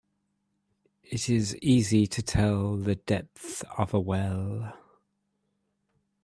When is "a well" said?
3.93-4.73